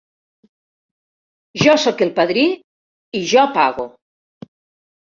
[1.65, 2.47] Jo soc el padrí,
[3.21, 3.89] i jo pago.